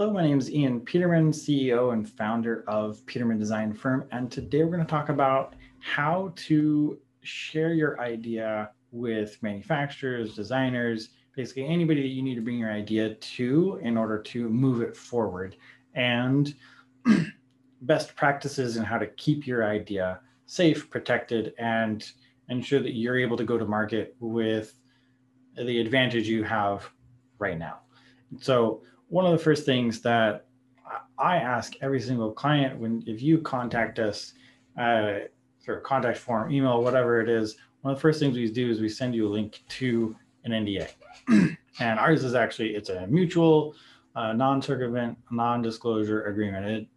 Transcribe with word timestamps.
Hello, 0.00 0.14
my 0.14 0.22
name 0.22 0.38
is 0.38 0.50
Ian 0.50 0.80
Peterman, 0.80 1.30
CEO 1.30 1.92
and 1.92 2.08
founder 2.08 2.64
of 2.66 3.04
Peterman 3.04 3.38
Design 3.38 3.74
Firm. 3.74 4.08
And 4.12 4.32
today 4.32 4.64
we're 4.64 4.70
going 4.70 4.80
to 4.80 4.90
talk 4.90 5.10
about 5.10 5.56
how 5.80 6.32
to 6.36 6.98
share 7.20 7.74
your 7.74 8.00
idea 8.00 8.70
with 8.92 9.36
manufacturers, 9.42 10.34
designers, 10.34 11.10
basically 11.36 11.66
anybody 11.66 12.00
that 12.00 12.08
you 12.08 12.22
need 12.22 12.36
to 12.36 12.40
bring 12.40 12.58
your 12.58 12.72
idea 12.72 13.14
to 13.16 13.78
in 13.82 13.98
order 13.98 14.16
to 14.22 14.48
move 14.48 14.80
it 14.80 14.96
forward. 14.96 15.56
And 15.94 16.54
best 17.82 18.16
practices 18.16 18.78
in 18.78 18.84
how 18.84 18.96
to 18.96 19.06
keep 19.06 19.46
your 19.46 19.66
idea 19.66 20.20
safe, 20.46 20.88
protected, 20.88 21.52
and 21.58 22.10
ensure 22.48 22.80
that 22.80 22.94
you're 22.94 23.18
able 23.18 23.36
to 23.36 23.44
go 23.44 23.58
to 23.58 23.66
market 23.66 24.16
with 24.18 24.76
the 25.58 25.78
advantage 25.78 26.26
you 26.26 26.42
have 26.42 26.88
right 27.38 27.58
now. 27.58 27.80
So 28.38 28.80
one 29.10 29.26
of 29.26 29.32
the 29.32 29.38
first 29.38 29.66
things 29.66 30.00
that 30.00 30.46
I 31.18 31.36
ask 31.36 31.74
every 31.82 32.00
single 32.00 32.32
client 32.32 32.78
when 32.78 33.02
if 33.06 33.20
you 33.20 33.38
contact 33.38 33.98
us 33.98 34.32
uh, 34.78 35.18
through 35.62 35.78
a 35.78 35.80
contact 35.80 36.18
form, 36.18 36.50
email, 36.50 36.82
whatever 36.82 37.20
it 37.20 37.28
is, 37.28 37.56
one 37.82 37.92
of 37.92 37.98
the 37.98 38.00
first 38.00 38.20
things 38.20 38.36
we 38.36 38.50
do 38.50 38.70
is 38.70 38.80
we 38.80 38.88
send 38.88 39.14
you 39.14 39.28
a 39.28 39.30
link 39.30 39.62
to 39.68 40.16
an 40.44 40.52
NDA. 40.52 40.88
and 41.80 41.98
ours 41.98 42.24
is 42.24 42.34
actually 42.34 42.70
it's 42.70 42.88
a 42.88 43.06
mutual, 43.08 43.74
uh, 44.14 44.32
non-circumvent, 44.32 45.18
non-disclosure 45.30 46.24
agreement. 46.24 46.66
It 46.66 46.88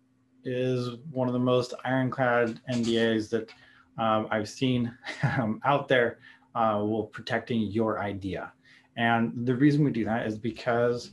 is 0.46 0.98
one 1.12 1.28
of 1.28 1.34
the 1.34 1.40
most 1.40 1.74
ironclad 1.84 2.60
NDAs 2.72 3.30
that 3.30 3.50
um, 3.98 4.28
I've 4.32 4.50
seen 4.50 4.96
um, 5.38 5.60
out 5.66 5.88
there 5.88 6.20
uh, 6.54 6.80
while 6.80 7.04
protecting 7.04 7.62
your 7.62 8.00
idea. 8.00 8.54
And 8.98 9.46
the 9.48 9.56
reason 9.56 9.84
we 9.84 9.92
do 9.92 10.06
that 10.06 10.28
is 10.28 10.38
because 10.38 11.12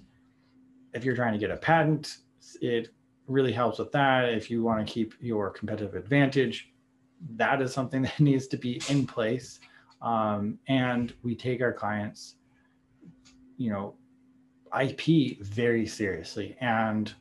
if 0.94 1.04
you're 1.04 1.16
trying 1.16 1.32
to 1.32 1.38
get 1.38 1.50
a 1.50 1.56
patent, 1.56 2.18
it 2.60 2.88
really 3.26 3.52
helps 3.52 3.78
with 3.78 3.92
that. 3.92 4.28
If 4.28 4.50
you 4.50 4.62
want 4.62 4.86
to 4.86 4.92
keep 4.92 5.14
your 5.20 5.50
competitive 5.50 5.94
advantage, 5.94 6.72
that 7.36 7.62
is 7.62 7.72
something 7.72 8.02
that 8.02 8.20
needs 8.20 8.46
to 8.48 8.56
be 8.56 8.80
in 8.88 9.06
place. 9.06 9.60
Um, 10.02 10.58
and 10.68 11.12
we 11.22 11.34
take 11.34 11.60
our 11.60 11.72
clients, 11.72 12.36
you 13.56 13.70
know, 13.70 13.94
IP 14.78 15.40
very 15.40 15.86
seriously. 15.86 16.56
And 16.60 17.12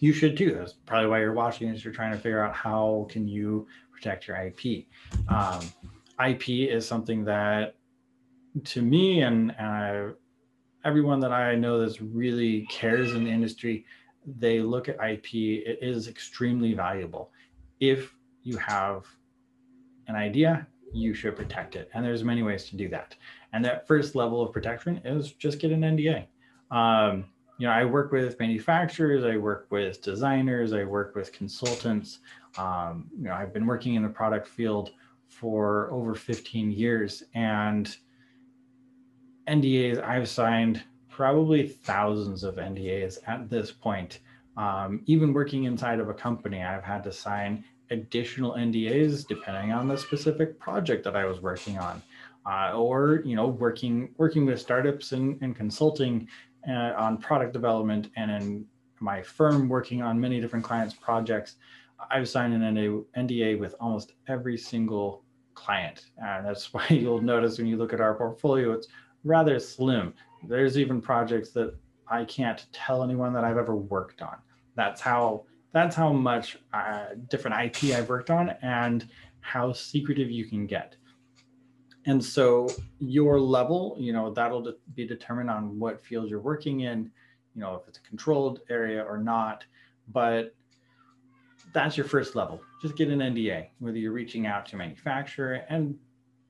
you 0.00 0.12
should 0.12 0.36
too. 0.36 0.54
That's 0.54 0.72
probably 0.72 1.08
why 1.08 1.20
you're 1.20 1.32
watching 1.32 1.68
is 1.68 1.84
you're 1.84 1.94
trying 1.94 2.12
to 2.12 2.18
figure 2.18 2.44
out 2.44 2.54
how 2.54 3.06
can 3.08 3.26
you 3.26 3.66
protect 3.92 4.26
your 4.26 4.36
IP. 4.36 4.86
Um, 5.28 5.60
IP 6.24 6.48
is 6.48 6.86
something 6.86 7.24
that 7.24 7.76
to 8.64 8.82
me 8.82 9.22
and, 9.22 9.54
and 9.58 9.66
I, 9.66 10.08
everyone 10.84 11.20
that 11.20 11.32
I 11.32 11.54
know 11.54 11.80
that's 11.80 12.00
really 12.00 12.66
cares 12.70 13.14
in 13.14 13.24
the 13.24 13.30
industry, 13.30 13.84
they 14.38 14.60
look 14.60 14.88
at 14.88 14.96
IP, 14.96 15.34
it 15.34 15.78
is 15.80 16.08
extremely 16.08 16.74
valuable. 16.74 17.30
If 17.80 18.14
you 18.42 18.56
have 18.58 19.06
an 20.08 20.16
idea, 20.16 20.66
you 20.92 21.14
should 21.14 21.36
protect 21.36 21.76
it. 21.76 21.90
And 21.94 22.04
there's 22.04 22.24
many 22.24 22.42
ways 22.42 22.64
to 22.66 22.76
do 22.76 22.88
that. 22.90 23.16
And 23.52 23.64
that 23.64 23.86
first 23.86 24.14
level 24.14 24.42
of 24.42 24.52
protection 24.52 25.00
is 25.04 25.32
just 25.32 25.58
get 25.58 25.72
an 25.72 25.80
NDA. 25.80 26.26
Um, 26.70 27.24
you 27.58 27.66
know, 27.66 27.72
I 27.72 27.84
work 27.84 28.12
with 28.12 28.38
manufacturers, 28.40 29.24
I 29.24 29.36
work 29.36 29.66
with 29.70 30.02
designers, 30.02 30.72
I 30.72 30.84
work 30.84 31.14
with 31.14 31.32
consultants. 31.32 32.18
Um, 32.58 33.08
you 33.16 33.24
know, 33.24 33.34
I've 33.34 33.52
been 33.52 33.66
working 33.66 33.94
in 33.94 34.02
the 34.02 34.08
product 34.08 34.48
field 34.48 34.90
for 35.28 35.90
over 35.92 36.14
15 36.14 36.70
years 36.70 37.22
and 37.34 37.96
NDAs, 39.48 40.02
I've 40.02 40.28
signed 40.28 40.82
probably 41.08 41.68
thousands 41.68 42.44
of 42.44 42.56
NDAs 42.56 43.18
at 43.26 43.50
this 43.50 43.70
point. 43.70 44.20
Um, 44.56 45.02
even 45.06 45.32
working 45.32 45.64
inside 45.64 46.00
of 46.00 46.08
a 46.08 46.14
company, 46.14 46.62
I've 46.62 46.84
had 46.84 47.02
to 47.04 47.12
sign 47.12 47.64
additional 47.90 48.52
NDAs 48.52 49.26
depending 49.26 49.72
on 49.72 49.88
the 49.88 49.96
specific 49.96 50.58
project 50.58 51.04
that 51.04 51.16
I 51.16 51.24
was 51.24 51.40
working 51.40 51.78
on, 51.78 52.02
uh, 52.46 52.72
or 52.74 53.22
you 53.24 53.36
know, 53.36 53.48
working 53.48 54.14
working 54.16 54.46
with 54.46 54.60
startups 54.60 55.12
and, 55.12 55.40
and 55.42 55.54
consulting 55.54 56.28
uh, 56.68 56.92
on 56.96 57.18
product 57.18 57.52
development, 57.52 58.10
and 58.16 58.30
in 58.30 58.66
my 59.00 59.20
firm 59.20 59.68
working 59.68 60.00
on 60.00 60.18
many 60.20 60.40
different 60.40 60.64
clients' 60.64 60.94
projects. 60.94 61.56
I've 62.10 62.28
signed 62.28 62.54
an 62.54 63.04
NDA 63.16 63.58
with 63.58 63.74
almost 63.80 64.12
every 64.26 64.56
single 64.56 65.22
client. 65.54 66.06
And 66.18 66.46
that's 66.46 66.72
why 66.74 66.86
you'll 66.88 67.20
notice 67.20 67.58
when 67.58 67.66
you 67.66 67.76
look 67.76 67.92
at 67.92 68.00
our 68.00 68.14
portfolio, 68.14 68.72
it's 68.72 68.88
rather 69.24 69.58
slim. 69.58 70.14
There's 70.48 70.78
even 70.78 71.00
projects 71.00 71.50
that 71.50 71.74
I 72.08 72.24
can't 72.24 72.66
tell 72.72 73.02
anyone 73.02 73.32
that 73.34 73.44
I've 73.44 73.56
ever 73.56 73.76
worked 73.76 74.22
on. 74.22 74.36
That's 74.74 75.00
how 75.00 75.44
that's 75.72 75.96
how 75.96 76.12
much 76.12 76.58
uh, 76.74 77.06
different 77.30 77.56
IP 77.64 77.94
I've 77.96 78.08
worked 78.08 78.30
on 78.30 78.50
and 78.60 79.08
how 79.40 79.72
secretive 79.72 80.30
you 80.30 80.44
can 80.44 80.66
get. 80.66 80.96
And 82.04 82.22
so 82.22 82.68
your 82.98 83.40
level, 83.40 83.96
you 83.98 84.12
know, 84.12 84.32
that'll 84.32 84.74
be 84.94 85.06
determined 85.06 85.48
on 85.48 85.78
what 85.78 86.04
field 86.04 86.28
you're 86.28 86.40
working 86.40 86.80
in, 86.80 87.10
you 87.54 87.60
know, 87.60 87.76
if 87.76 87.88
it's 87.88 87.98
a 87.98 88.02
controlled 88.02 88.60
area 88.68 89.02
or 89.02 89.18
not. 89.18 89.64
But 90.08 90.54
that's 91.72 91.96
your 91.96 92.06
first 92.06 92.34
level. 92.34 92.60
Just 92.82 92.96
get 92.96 93.08
an 93.08 93.20
NDA, 93.20 93.68
whether 93.78 93.96
you're 93.96 94.12
reaching 94.12 94.46
out 94.46 94.66
to 94.66 94.76
a 94.76 94.78
manufacturer 94.78 95.64
and 95.68 95.96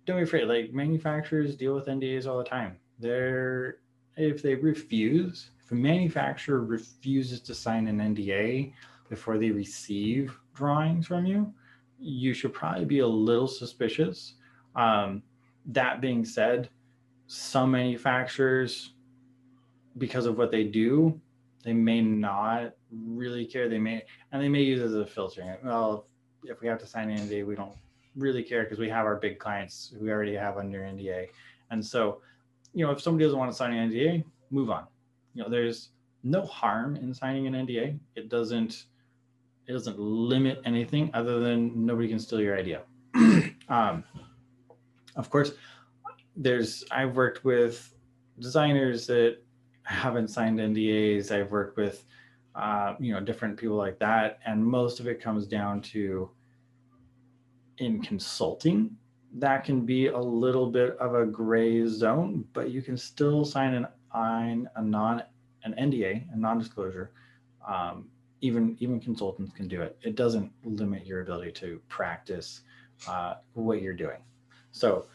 don't 0.07 0.19
be 0.19 0.23
afraid. 0.23 0.45
Like 0.45 0.73
manufacturers 0.73 1.57
deal 1.57 1.75
with 1.75 1.87
NDAs 1.87 2.27
all 2.27 2.39
the 2.39 2.45
time. 2.45 2.77
They're 2.99 3.79
if 4.17 4.43
they 4.43 4.55
refuse, 4.55 5.51
if 5.65 5.71
a 5.71 5.75
manufacturer 5.75 6.61
refuses 6.63 7.41
to 7.41 7.55
sign 7.55 7.89
an 7.89 7.99
NDA 7.99 8.73
before 9.09 9.39
they 9.39 9.51
receive 9.51 10.39
drawings 10.55 11.07
from 11.07 11.25
you, 11.27 11.53
you 11.99 12.35
should 12.35 12.53
probably 12.53 12.85
be 12.85 12.99
a 12.99 13.07
little 13.07 13.49
suspicious. 13.49 14.35
Um, 14.77 15.23
that 15.67 16.01
being 16.01 16.25
said, 16.25 16.69
some 17.27 17.71
manufacturers, 17.71 18.93
because 19.99 20.27
of 20.27 20.37
what 20.37 20.51
they 20.51 20.65
do, 20.65 21.19
they 21.65 21.73
may 21.73 22.01
not 22.01 22.75
really 22.91 23.47
care. 23.47 23.69
They 23.69 23.79
may, 23.79 24.05
and 24.33 24.43
they 24.43 24.49
may 24.49 24.63
use 24.63 24.81
it 24.81 24.87
as 24.87 24.95
a 24.95 25.07
filter. 25.07 25.59
Well, 25.63 26.07
if 26.45 26.61
we 26.61 26.69
have 26.69 26.79
to 26.81 26.87
sign 26.87 27.11
an 27.11 27.19
NDA, 27.19 27.47
we 27.47 27.55
don't 27.55 27.73
really 28.17 28.43
care 28.43 28.65
because 28.65 28.79
we 28.79 28.89
have 28.89 29.07
our 29.07 29.17
big 29.17 29.39
clients 29.39 29.95
we 30.01 30.11
already 30.11 30.35
have 30.35 30.59
under 30.59 30.81
NDA. 30.81 31.29
And 31.71 31.85
so, 31.85 32.21
you 32.75 32.85
know, 32.85 32.93
if 32.93 33.01
somebody 33.01 33.25
doesn't 33.25 33.39
want 33.39 33.51
to 33.51 33.57
sign 33.57 33.73
an 33.73 33.91
NDA, 33.91 34.25
move 34.51 34.71
on. 34.71 34.87
You 35.35 35.43
know, 35.43 35.49
there's 35.49 35.91
no 36.23 36.45
harm 36.45 36.97
in 36.97 37.13
signing 37.15 37.47
an 37.47 37.67
NDA. 37.67 37.99
It 38.15 38.29
doesn't 38.29 38.87
it 39.67 39.73
doesn't 39.73 39.99
limit 39.99 40.61
anything 40.65 41.11
other 41.15 41.39
than 41.39 41.87
nobody 41.87 42.09
can 42.09 42.19
steal 42.19 42.41
your 42.41 42.59
idea. 42.59 42.83
um, 43.69 44.03
of 45.17 45.31
course, 45.31 45.53
there's 46.37 46.85
I've 46.91 47.17
worked 47.17 47.45
with 47.45 47.95
designers 48.39 49.07
that 49.07 49.39
haven't 49.85 50.29
signed 50.29 50.59
NDAs. 50.59 51.31
I've 51.31 51.51
worked 51.51 51.77
with 51.77 52.05
uh, 52.55 52.95
you 52.99 53.13
know 53.15 53.21
different 53.21 53.57
people 53.57 53.77
like 53.77 53.99
that, 53.99 54.41
and 54.47 54.65
most 54.65 55.01
of 55.01 55.07
it 55.07 55.21
comes 55.21 55.47
down 55.47 55.81
to 55.83 56.31
in 57.79 58.03
consulting, 58.03 58.97
that 59.35 59.65
can 59.65 59.87
be 59.87 60.09
a 60.09 60.19
little 60.19 60.71
bit 60.71 60.97
of 60.99 61.15
a 61.15 61.25
gray 61.25 61.87
zone, 61.87 62.45
but 62.53 62.71
you 62.71 62.83
can 62.83 62.97
still 62.97 63.45
sign 63.45 63.75
an 63.75 63.87
a 64.15 64.83
non 64.83 65.23
an 65.65 65.75
NDA, 65.79 66.33
a 66.33 66.37
non-disclosure. 66.37 67.13
Um, 67.67 68.09
even 68.41 68.77
even 68.81 69.01
consultants 69.01 69.53
can 69.53 69.69
do 69.69 69.81
it. 69.81 69.97
It 70.03 70.17
doesn't 70.17 70.53
limit 70.65 71.07
your 71.07 71.23
ability 71.23 71.53
to 71.53 71.81
practice 71.89 72.63
uh, 73.09 73.35
what 73.55 73.81
you're 73.81 73.95
doing. 73.95 74.19
So 74.73 75.07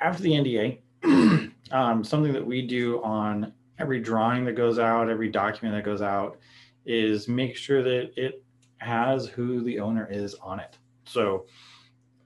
after 0.00 0.22
the 0.22 0.32
NDA, 0.32 1.52
um, 1.72 2.02
something 2.02 2.32
that 2.32 2.44
we 2.44 2.66
do 2.66 3.02
on 3.02 3.52
every 3.78 4.00
drawing 4.00 4.44
that 4.46 4.52
goes 4.52 4.78
out, 4.78 5.10
every 5.10 5.28
document 5.28 5.76
that 5.76 5.88
goes 5.88 6.02
out, 6.02 6.38
is 6.86 7.28
make 7.28 7.56
sure 7.56 7.82
that 7.82 8.12
it 8.16 8.42
has 8.78 9.26
who 9.26 9.62
the 9.62 9.78
owner 9.78 10.08
is 10.10 10.34
on 10.36 10.60
it. 10.60 10.78
So 11.04 11.46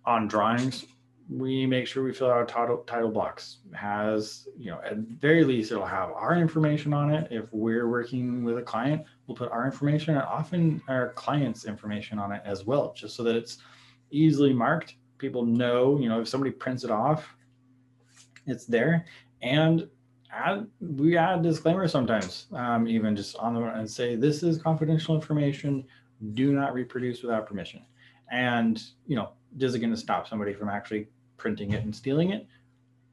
on 0.04 0.28
drawings, 0.28 0.86
we 1.28 1.66
make 1.66 1.86
sure 1.86 2.02
we 2.02 2.12
fill 2.12 2.30
out 2.30 2.48
title 2.48 2.78
title 2.86 3.10
blocks. 3.10 3.58
Has 3.74 4.48
you 4.58 4.70
know 4.70 4.80
at 4.84 4.96
very 4.96 5.44
least 5.44 5.70
it'll 5.70 5.84
have 5.84 6.10
our 6.10 6.36
information 6.36 6.94
on 6.94 7.12
it. 7.12 7.28
If 7.30 7.52
we're 7.52 7.88
working 7.88 8.44
with 8.44 8.58
a 8.58 8.62
client, 8.62 9.04
we'll 9.26 9.36
put 9.36 9.50
our 9.50 9.66
information 9.66 10.14
and 10.14 10.24
often 10.24 10.82
our 10.88 11.12
client's 11.14 11.66
information 11.66 12.18
on 12.18 12.32
it 12.32 12.42
as 12.44 12.64
well, 12.64 12.94
just 12.96 13.14
so 13.14 13.22
that 13.24 13.36
it's 13.36 13.58
easily 14.10 14.52
marked. 14.52 14.94
People 15.18 15.44
know, 15.44 15.98
you 15.98 16.08
know, 16.08 16.20
if 16.20 16.28
somebody 16.28 16.50
prints 16.50 16.84
it 16.84 16.90
off, 16.90 17.34
it's 18.46 18.64
there. 18.64 19.04
And 19.42 19.88
add 20.32 20.66
we 20.80 21.16
add 21.16 21.42
disclaimers 21.42 21.92
sometimes, 21.92 22.46
um, 22.52 22.88
even 22.88 23.14
just 23.14 23.36
on 23.36 23.54
the 23.54 23.60
and 23.60 23.90
say 23.90 24.16
this 24.16 24.42
is 24.42 24.60
confidential 24.60 25.14
information. 25.14 25.84
Do 26.34 26.52
not 26.52 26.74
reproduce 26.74 27.22
without 27.22 27.46
permission. 27.46 27.84
And 28.30 28.82
you 29.06 29.16
know, 29.16 29.30
is 29.62 29.74
it 29.74 29.80
going 29.80 29.90
to 29.90 29.96
stop 29.96 30.28
somebody 30.28 30.52
from 30.52 30.68
actually 30.68 31.08
printing 31.36 31.72
it 31.72 31.84
and 31.84 31.94
stealing 31.94 32.30
it? 32.30 32.46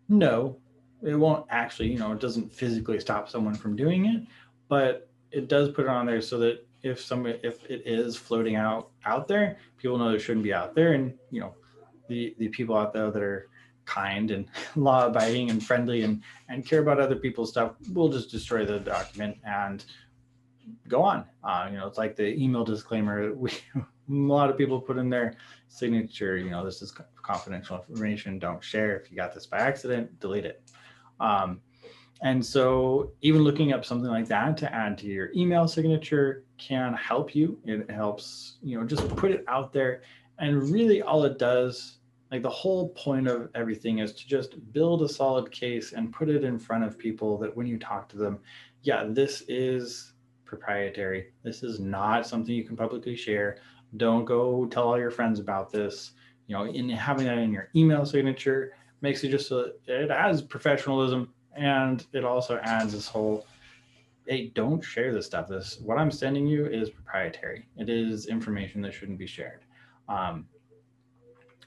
No, 0.09 0.57
it 1.03 1.15
won't 1.15 1.45
actually, 1.50 1.92
you 1.92 2.00
know, 2.00 2.12
it 2.12 2.19
doesn't 2.19 2.51
physically 2.51 3.00
stop 3.00 3.30
someone 3.30 3.56
from 3.56 3.75
doing 3.75 4.06
it, 4.06 4.24
but 4.68 5.09
it 5.31 5.47
does 5.47 5.69
put 5.69 5.86
it 5.86 5.89
on 5.89 6.06
there 6.06 6.21
so 6.21 6.38
that 6.39 6.65
if 6.83 7.01
somebody 7.01 7.39
if 7.44 7.63
it 7.65 7.81
is 7.86 8.15
floating 8.15 8.56
out 8.56 8.89
out 9.06 9.27
there, 9.27 9.57
people 9.77 9.97
know 9.97 10.09
it 10.09 10.19
shouldn't 10.19 10.44
be 10.44 10.53
out 10.53 10.75
there, 10.75 10.94
and 10.94 11.13
you 11.31 11.42
know 11.42 11.56
the 12.07 12.36
the 12.38 12.48
people 12.50 12.77
out 12.77 12.94
there 12.94 13.09
that 13.09 13.21
are 13.21 13.50
kind 13.86 14.31
and 14.31 14.48
law 14.75 15.07
abiding 15.07 15.50
and 15.50 15.65
friendly 15.65 16.03
and 16.03 16.21
and 16.50 16.65
care 16.65 16.81
about 16.81 17.00
other 17.00 17.15
people's 17.15 17.50
stuff 17.50 17.74
will 17.94 18.09
just 18.09 18.30
destroy 18.30 18.65
the 18.65 18.80
document 18.80 19.38
and 19.45 19.86
go 20.88 21.01
on. 21.01 21.25
Uh, 21.44 21.67
you 21.71 21.77
know, 21.77 21.88
it's 21.88 21.97
like 21.97 22.15
the 22.15 22.35
email 22.41 22.63
disclaimer. 22.63 23.33
We 23.33 23.51
a 23.75 23.83
lot 24.09 24.50
of 24.50 24.57
people 24.57 24.79
put 24.79 24.97
in 24.97 25.09
their 25.09 25.35
signature. 25.67 26.38
You 26.38 26.50
know, 26.50 26.65
this 26.65 26.81
is 26.81 26.94
confidential 27.21 27.77
information. 27.77 28.39
Don't 28.39 28.63
share. 28.63 28.97
If 28.97 29.12
you 29.12 29.17
got 29.17 29.33
this 29.33 29.45
by 29.45 29.57
accident, 29.57 30.19
delete 30.19 30.45
it. 30.45 30.62
Um, 31.19 31.62
and 32.21 32.44
so, 32.45 33.12
even 33.21 33.44
looking 33.44 33.73
up 33.73 33.83
something 33.83 34.09
like 34.09 34.27
that 34.27 34.57
to 34.57 34.73
add 34.73 34.97
to 35.00 35.07
your 35.07 35.31
email 35.35 35.67
signature 35.67 36.45
can 36.57 36.94
help 36.94 37.35
you. 37.35 37.59
It 37.65 37.89
helps, 37.91 38.57
you 38.63 38.79
know, 38.79 38.85
just 38.85 39.07
put 39.15 39.31
it 39.31 39.44
out 39.47 39.73
there. 39.73 40.01
And 40.39 40.69
really, 40.69 41.01
all 41.01 41.23
it 41.25 41.38
does, 41.38 41.97
like 42.31 42.41
the 42.41 42.50
whole 42.50 42.89
point 42.89 43.27
of 43.27 43.50
everything, 43.53 44.00
is 44.00 44.13
to 44.13 44.27
just 44.27 44.56
build 44.71 45.01
a 45.01 45.09
solid 45.09 45.51
case 45.51 45.91
and 45.91 46.13
put 46.13 46.29
it 46.29 46.44
in 46.44 46.57
front 46.57 46.85
of 46.85 46.97
people 46.97 47.38
that 47.39 47.56
when 47.56 47.67
you 47.67 47.77
talk 47.77 48.07
to 48.09 48.17
them, 48.17 48.39
yeah, 48.81 49.06
this 49.07 49.44
is 49.50 50.13
proprietary. 50.45 51.33
This 51.44 51.63
is 51.63 51.80
not 51.80 52.27
something 52.27 52.53
you 52.53 52.63
can 52.63 52.77
publicly 52.77 53.15
share. 53.15 53.57
Don't 53.97 54.25
go 54.25 54.65
tell 54.65 54.83
all 54.89 55.00
your 55.00 55.12
friends 55.12 55.39
about 55.39 55.71
this. 55.71 56.12
You 56.47 56.56
know, 56.56 56.65
in 56.65 56.89
having 56.89 57.25
that 57.25 57.38
in 57.38 57.51
your 57.51 57.69
email 57.75 58.06
signature 58.06 58.74
makes 59.01 59.24
it 59.24 59.30
just 59.30 59.47
so 59.47 59.71
it 59.88 60.12
adds 60.12 60.42
professionalism 60.42 61.33
and 61.56 62.06
it 62.13 62.24
also 62.24 62.59
adds 62.63 62.94
this 62.94 63.07
whole 63.07 63.45
hey, 64.27 64.51
don't 64.56 64.83
share 64.83 65.13
this 65.13 65.25
stuff. 65.25 65.47
This 65.47 65.80
what 65.81 65.97
I'm 65.97 66.12
sending 66.12 66.48
you 66.48 66.65
is 66.65 66.89
proprietary. 66.89 67.68
It 67.77 67.89
is 67.89 68.27
information 68.27 68.81
that 68.81 68.94
shouldn't 68.94 69.19
be 69.19 69.27
shared. 69.27 69.62
Um, 70.09 70.48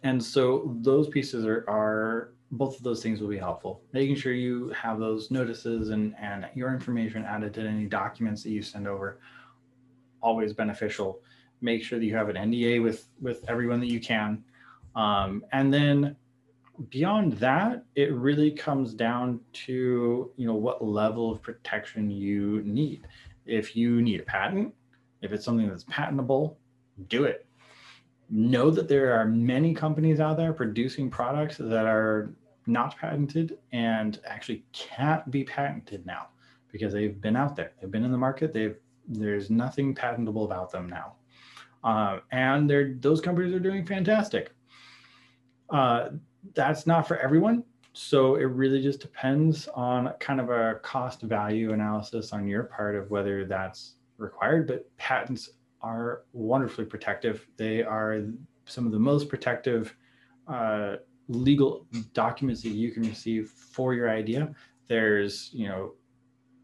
and 0.03 0.23
so 0.23 0.77
those 0.81 1.09
pieces 1.09 1.45
are, 1.45 1.65
are 1.69 2.33
both 2.50 2.77
of 2.77 2.83
those 2.83 3.03
things 3.03 3.21
will 3.21 3.29
be 3.29 3.39
helpful. 3.39 3.83
Making 3.93 4.17
sure 4.17 4.33
you 4.33 4.71
have 4.71 4.99
those 4.99 5.31
notices 5.31 5.91
and, 5.91 6.15
and 6.19 6.49
your 6.55 6.73
information 6.73 7.25
added 7.25 7.53
to 7.55 7.61
any 7.62 7.87
documents 7.87 8.43
that 8.43 8.50
you 8.50 8.62
send 8.62 8.89
over, 8.89 9.21
always 10.23 10.53
beneficial. 10.53 11.21
Make 11.61 11.83
sure 11.83 11.99
that 11.99 12.05
you 12.05 12.17
have 12.17 12.29
an 12.29 12.37
NDA 12.37 12.83
with 12.83 13.09
with 13.21 13.45
everyone 13.49 13.81
that 13.81 13.91
you 13.91 14.00
can. 14.00 14.45
Um, 14.95 15.45
and 15.53 15.73
then 15.73 16.17
beyond 16.89 17.35
that, 17.35 17.85
it 17.97 18.12
really 18.12 18.50
comes 18.50 18.95
down 18.95 19.41
to 19.53 20.31
you 20.37 20.47
know 20.47 20.55
what 20.55 20.83
level 20.85 21.31
of 21.33 21.43
protection 21.43 22.11
you 22.11 22.62
need. 22.65 23.06
If 23.45 23.75
you 23.77 24.00
need 24.00 24.21
a 24.21 24.25
patent, 24.25 24.73
if 25.21 25.33
it's 25.33 25.45
something 25.45 25.69
that's 25.69 25.85
patentable, 25.85 26.59
do 27.09 27.25
it. 27.25 27.48
Know 28.31 28.71
that 28.71 28.89
there 28.89 29.19
are 29.19 29.25
many 29.27 29.75
companies 29.75 30.21
out 30.21 30.37
there 30.37 30.53
producing 30.53 31.11
products 31.11 31.57
that 31.57 31.87
are 31.87 32.35
not 32.67 32.97
patented 32.99 33.59
and 33.73 34.21
actually 34.27 34.65
can't 34.73 35.29
be 35.31 35.45
patented 35.45 36.05
now 36.05 36.29
because 36.71 36.93
they've 36.93 37.21
been 37.21 37.37
out 37.37 37.57
there. 37.57 37.73
They've 37.81 37.91
been 37.91 38.05
in 38.05 38.13
the 38.13 38.19
market. 38.19 38.53
They've 38.53 38.77
there's 39.09 39.49
nothing 39.49 39.95
patentable 39.95 40.45
about 40.45 40.71
them 40.71 40.89
now, 40.89 41.15
uh, 41.83 42.19
and 42.31 42.69
they're 42.69 42.95
those 43.01 43.21
companies 43.21 43.55
are 43.55 43.61
doing 43.61 43.87
fantastic. 43.87 44.53
Uh, 45.71 46.11
that's 46.55 46.87
not 46.87 47.09
for 47.09 47.17
everyone. 47.19 47.65
So 47.95 48.37
it 48.37 48.45
really 48.45 48.83
just 48.83 49.01
depends 49.01 49.67
on 49.69 50.13
kind 50.21 50.41
of 50.41 50.51
a 50.51 50.77
cost 50.83 51.23
value 51.23 51.73
analysis 51.73 52.33
on 52.33 52.47
your 52.47 52.65
part 52.65 52.95
of 52.95 53.11
whether 53.11 53.45
that's 53.45 53.95
required. 54.19 54.69
But 54.69 54.95
patents 54.99 55.51
are 55.81 56.23
wonderfully 56.33 56.85
protective. 56.85 57.47
They 57.57 57.83
are 57.83 58.25
some 58.67 58.87
of 58.87 58.93
the 58.93 58.99
most 58.99 59.29
protective 59.29 59.95
uh, 60.47 60.97
legal 61.29 61.87
documents 62.15 62.63
that 62.63 62.71
you 62.71 62.91
can 62.91 63.03
receive 63.03 63.51
for 63.51 63.95
your 63.95 64.11
idea. 64.11 64.55
There's, 64.89 65.51
you 65.53 65.69
know, 65.69 65.95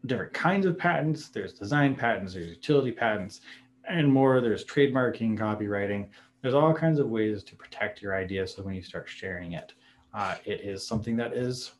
different 0.05 0.33
kinds 0.33 0.65
of 0.65 0.77
patents. 0.77 1.29
There's 1.29 1.53
design 1.53 1.95
patents, 1.95 2.33
there's 2.33 2.49
utility 2.49 2.91
patents, 2.91 3.41
and 3.87 4.11
more. 4.11 4.41
There's 4.41 4.65
trademarking, 4.65 5.37
copyrighting 5.37 6.09
there's 6.45 6.53
all 6.53 6.75
kinds 6.75 6.99
of 6.99 7.09
ways 7.09 7.43
to 7.43 7.55
protect 7.55 8.03
your 8.03 8.15
idea 8.15 8.45
so 8.45 8.61
when 8.61 8.75
you 8.75 8.83
start 8.83 9.09
sharing 9.09 9.53
it, 9.53 9.73
uh, 10.13 10.35
it 10.45 10.61
is 10.61 10.85
something 10.85 11.15
that 11.15 11.33
is 11.33 11.71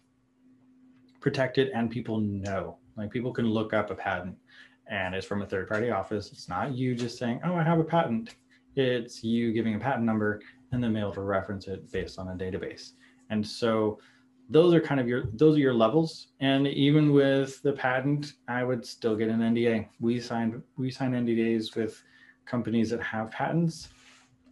protected 1.19 1.69
and 1.75 1.91
people 1.91 2.19
know. 2.19 2.79
Like 2.97 3.11
people 3.11 3.31
can 3.31 3.45
look 3.45 3.73
up 3.73 3.91
a 3.91 3.93
patent 3.93 4.35
and 4.89 5.15
it's 5.15 5.25
from 5.25 5.41
a 5.41 5.45
third 5.45 5.67
party 5.67 5.89
office. 5.89 6.31
It's 6.31 6.49
not 6.49 6.73
you 6.73 6.95
just 6.95 7.17
saying, 7.17 7.41
oh, 7.43 7.55
I 7.55 7.63
have 7.63 7.79
a 7.79 7.83
patent. 7.83 8.35
It's 8.75 9.23
you 9.23 9.53
giving 9.53 9.75
a 9.75 9.79
patent 9.79 10.03
number 10.03 10.41
and 10.71 10.83
then 10.83 10.95
able 10.95 11.13
to 11.13 11.21
reference 11.21 11.67
it 11.67 11.91
based 11.91 12.19
on 12.19 12.27
a 12.27 12.33
database. 12.33 12.91
And 13.29 13.45
so 13.45 13.99
those 14.49 14.73
are 14.73 14.81
kind 14.81 14.99
of 14.99 15.07
your 15.07 15.23
those 15.33 15.55
are 15.55 15.59
your 15.59 15.73
levels 15.73 16.27
and 16.39 16.67
even 16.67 17.11
with 17.11 17.59
the 17.63 17.73
patent 17.73 18.33
i 18.47 18.63
would 18.63 18.85
still 18.85 19.15
get 19.15 19.27
an 19.27 19.39
nda 19.39 19.87
we 19.99 20.19
signed 20.19 20.61
we 20.77 20.91
sign 20.91 21.13
ndas 21.13 21.75
with 21.75 22.03
companies 22.45 22.91
that 22.91 23.01
have 23.01 23.31
patents 23.31 23.89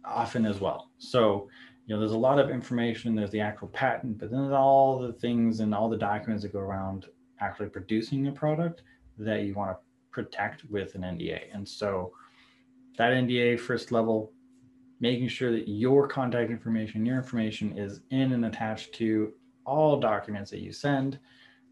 often 0.04 0.44
as 0.46 0.60
well. 0.60 0.90
So, 0.98 1.48
you 1.86 1.94
know, 1.94 2.00
there's 2.00 2.12
a 2.12 2.18
lot 2.18 2.38
of 2.38 2.50
information. 2.50 3.14
There's 3.14 3.30
the 3.30 3.40
actual 3.40 3.68
patent, 3.68 4.18
but 4.18 4.30
then 4.30 4.40
there's 4.42 4.52
all 4.52 4.98
the 4.98 5.12
things 5.12 5.60
and 5.60 5.74
all 5.74 5.88
the 5.88 5.96
documents 5.96 6.42
that 6.42 6.52
go 6.52 6.60
around 6.60 7.06
actually 7.40 7.68
producing 7.68 8.26
a 8.26 8.32
product 8.32 8.82
that 9.18 9.42
you 9.42 9.54
want 9.54 9.70
to 9.70 9.76
protect 10.14 10.64
with 10.70 10.94
an 10.94 11.02
NDA. 11.02 11.40
And 11.52 11.68
so, 11.68 12.12
that 12.96 13.12
NDA 13.12 13.58
first 13.58 13.90
level, 13.90 14.32
making 15.00 15.26
sure 15.28 15.50
that 15.50 15.68
your 15.68 16.06
contact 16.06 16.50
information, 16.50 17.04
your 17.04 17.16
information 17.16 17.76
is 17.76 18.00
in 18.10 18.32
and 18.32 18.44
attached 18.46 18.94
to 18.94 19.32
all 19.66 19.98
documents 19.98 20.50
that 20.52 20.60
you 20.60 20.72
send. 20.72 21.18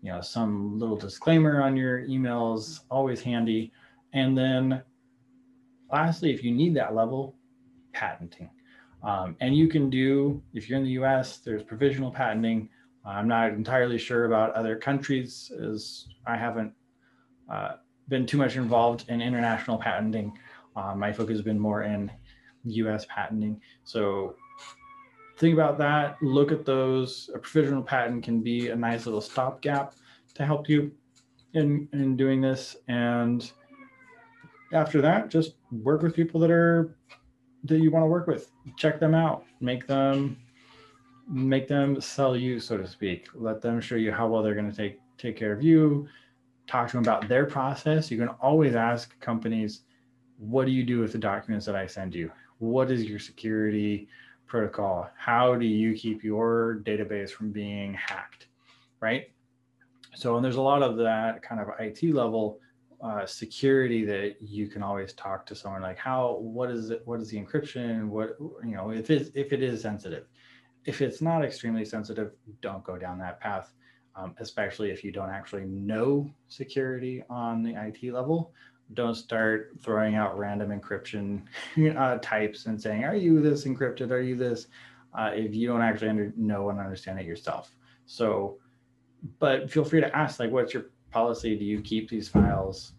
You 0.03 0.13
know, 0.13 0.21
some 0.21 0.81
little 0.81 0.97
disclaimer 0.97 1.63
on 1.63 1.77
your 1.77 2.03
emails, 2.03 2.81
always 2.91 3.23
handy. 3.23 3.73
And 4.13 4.37
then 4.37 4.83
lastly, 5.93 6.35
if 6.35 6.43
you 6.43 6.51
need 6.51 6.75
that 6.75 6.95
level, 6.95 7.37
patenting. 7.93 8.51
Um, 9.05 9.37
and 9.41 9.57
you 9.57 9.69
can 9.69 9.89
do, 9.89 10.43
if 10.55 10.69
you're 10.69 10.79
in 10.79 10.85
the 10.85 11.03
US, 11.03 11.39
there's 11.39 11.63
provisional 11.63 12.11
patenting. 12.11 12.69
I'm 13.05 13.29
not 13.29 13.53
entirely 13.53 13.99
sure 13.99 14.25
about 14.25 14.55
other 14.55 14.77
countries 14.77 15.53
as 15.61 16.07
I 16.27 16.37
haven't 16.37 16.73
uh, 17.51 17.77
been 18.09 18.27
too 18.27 18.37
much 18.37 18.57
involved 18.57 19.05
in 19.09 19.21
international 19.21 19.79
patenting. 19.79 20.37
Uh, 20.77 20.95
my 20.95 21.13
focus 21.13 21.37
has 21.37 21.43
been 21.43 21.59
more 21.59 21.83
in 21.83 22.11
US 22.65 23.07
patenting. 23.09 23.61
So 23.85 24.37
think 25.39 25.55
about 25.55 25.79
that, 25.79 26.17
look 26.23 26.53
at 26.53 26.65
those. 26.65 27.31
A 27.35 27.39
provisional 27.39 27.83
patent 27.83 28.25
can 28.25 28.41
be 28.41 28.69
a 28.69 28.77
nice 28.77 29.07
little 29.07 29.21
stopgap 29.21 29.95
to 30.35 30.47
help 30.47 30.69
you 30.69 30.93
in, 31.55 31.89
in 31.93 32.17
doing 32.17 32.41
this. 32.41 32.77
And 32.89 33.51
after 34.73 35.01
that, 35.03 35.29
just 35.29 35.55
work 35.71 36.03
with 36.03 36.15
people 36.15 36.41
that 36.41 36.51
are 36.51 36.97
that 37.65 37.79
you 37.79 37.91
want 37.91 38.03
to 38.03 38.09
work 38.09 38.27
with. 38.27 38.51
Check 38.77 38.99
them 38.99 39.15
out. 39.15 39.45
Make 39.61 39.87
them 39.87 40.39
make 41.29 41.69
them 41.69 42.01
sell 42.01 42.37
you, 42.37 42.59
so 42.59 42.77
to 42.77 42.87
speak. 42.87 43.29
Let 43.35 43.61
them 43.61 43.81
show 43.81 43.95
you 43.95 44.13
how 44.13 44.29
well 44.29 44.43
they're 44.43 44.55
going 44.55 44.71
to 44.71 44.77
take 44.77 44.99
take 45.19 45.37
care 45.37 45.53
of 45.53 45.63
you. 45.63 46.09
Talk 46.67 46.89
to 46.89 46.97
them 46.97 47.03
about 47.03 47.29
their 47.29 47.47
process. 47.47 48.11
You 48.11 48.19
can 48.19 48.29
always 48.29 48.75
ask 48.75 49.19
companies, 49.21 49.83
what 50.39 50.65
do 50.65 50.73
you 50.73 50.85
do 50.85 51.01
with 51.01 51.13
the 51.13 51.19
documents 51.19 51.67
that 51.67 51.77
I 51.77 51.87
send 51.87 52.15
you? 52.15 52.31
What 52.59 52.91
is 52.91 53.05
your 53.05 53.19
security 53.19 54.09
protocol? 54.47 55.11
How 55.17 55.57
do 55.57 55.67
you 55.67 55.95
keep 55.95 56.23
your 56.23 56.81
database 56.85 57.31
from 57.31 57.51
being 57.51 57.95
hacked? 57.95 58.47
Right? 59.01 59.31
So, 60.15 60.37
and 60.37 60.45
there's 60.45 60.57
a 60.57 60.63
lot 60.63 60.83
of 60.83 60.97
that 60.99 61.43
kind 61.43 61.61
of 61.61 61.69
IT 61.79 62.15
level 62.15 62.61
uh, 63.03 63.27
security 63.27 64.05
that 64.05 64.37
you 64.41 64.69
can 64.69 64.83
always 64.83 65.13
talk 65.15 65.45
to 65.45 65.57
someone 65.57 65.83
like 65.83 65.99
how 65.99 66.37
what 66.39 66.71
is 66.71 66.91
it 66.91 67.03
what 67.05 67.21
is 67.21 67.29
the 67.31 67.37
encryption 67.37 68.07
what 68.07 68.37
you 68.65 68.77
know 68.77 68.91
if 68.91 69.11
it 69.11 69.33
if 69.35 69.53
it 69.53 69.61
is 69.61 69.83
sensitive 69.83 70.27
if 70.85 71.03
it's 71.03 71.21
not 71.21 71.45
extremely 71.45 71.85
sensitive 71.85 72.31
don't 72.61 72.85
go 72.85 72.97
down 72.97 73.19
that 73.19 73.41
path 73.41 73.73
um, 74.17 74.35
especially 74.39 74.91
if 74.91 75.03
you 75.03 75.13
don't 75.13 75.31
actually 75.31 75.65
know 75.65 76.31
security 76.49 77.23
on 77.31 77.63
the 77.63 77.75
IT 77.75 78.13
level 78.13 78.53
don't 78.95 79.15
start 79.15 79.71
throwing 79.81 80.17
out 80.17 80.37
random 80.37 80.69
encryption 80.69 81.43
uh, 81.97 82.19
types 82.19 82.67
and 82.67 82.81
saying 82.81 83.05
are 83.05 83.17
you 83.17 83.41
this 83.41 83.65
encrypted 83.65 84.11
are 84.11 84.21
you 84.21 84.37
this 84.37 84.67
uh, 85.19 85.31
if 85.35 85.55
you 85.55 85.67
don't 85.69 85.83
actually 85.83 86.33
know 86.37 86.71
and 86.71 86.81
understand 86.81 87.19
it 87.19 87.27
yourself 87.27 87.75
so 88.07 88.59
but 89.39 89.71
feel 89.71 89.85
free 89.85 90.01
to 90.01 90.17
ask 90.17 90.41
like 90.41 90.51
what's 90.51 90.75
your 90.75 90.87
policy 91.13 91.57
do 91.57 91.65
you 91.65 91.81
keep 91.81 92.09
these 92.09 92.29
files? 92.29 92.95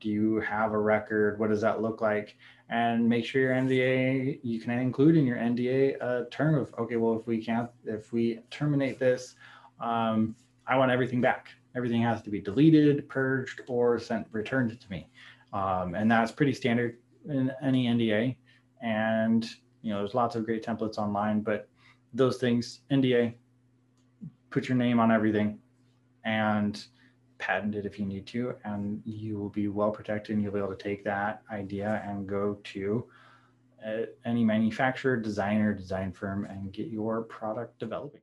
Do 0.00 0.10
you 0.10 0.40
have 0.40 0.72
a 0.72 0.78
record? 0.78 1.38
What 1.38 1.48
does 1.48 1.62
that 1.62 1.80
look 1.80 2.00
like? 2.00 2.36
And 2.68 3.08
make 3.08 3.24
sure 3.24 3.40
your 3.40 3.54
NDA, 3.54 4.40
you 4.42 4.60
can 4.60 4.72
include 4.72 5.16
in 5.16 5.26
your 5.26 5.38
NDA 5.38 5.96
a 6.02 6.28
term 6.30 6.56
of, 6.56 6.74
okay, 6.78 6.96
well, 6.96 7.18
if 7.18 7.26
we 7.26 7.42
can't, 7.42 7.70
if 7.84 8.12
we 8.12 8.40
terminate 8.50 8.98
this, 8.98 9.34
um, 9.80 10.34
I 10.66 10.76
want 10.76 10.90
everything 10.90 11.20
back. 11.20 11.48
everything 11.74 12.02
has 12.02 12.22
to 12.22 12.30
be 12.30 12.40
deleted, 12.40 13.08
purged, 13.08 13.60
or 13.68 13.98
sent 13.98 14.26
returned 14.32 14.78
to 14.80 14.90
me. 14.90 15.08
Um, 15.52 15.94
and 15.94 16.10
that's 16.10 16.32
pretty 16.32 16.52
standard 16.52 16.98
in 17.28 17.52
any 17.62 17.86
NDA. 17.86 18.36
And 18.82 19.48
you 19.82 19.92
know, 19.92 19.98
there's 19.98 20.14
lots 20.14 20.34
of 20.34 20.44
great 20.44 20.64
templates 20.64 20.98
online, 20.98 21.40
but 21.40 21.68
those 22.12 22.38
things, 22.38 22.80
NDA, 22.90 23.34
put 24.50 24.68
your 24.68 24.76
name 24.76 24.98
on 24.98 25.12
everything 25.12 25.58
and 26.24 26.84
patent 27.38 27.74
it 27.74 27.86
if 27.86 27.98
you 27.98 28.04
need 28.04 28.26
to, 28.26 28.54
and 28.64 29.00
you 29.04 29.38
will 29.38 29.48
be 29.48 29.68
well 29.68 29.90
protected 29.90 30.34
and 30.34 30.42
you'll 30.42 30.52
be 30.52 30.58
able 30.58 30.74
to 30.74 30.82
take 30.82 31.04
that 31.04 31.42
idea 31.52 32.02
and 32.06 32.26
go 32.26 32.58
to 32.64 33.06
uh, 33.86 34.02
any 34.24 34.44
manufacturer, 34.44 35.16
designer, 35.16 35.72
design 35.72 36.12
firm 36.12 36.44
and 36.46 36.72
get 36.72 36.88
your 36.88 37.22
product 37.22 37.78
developing. 37.78 38.20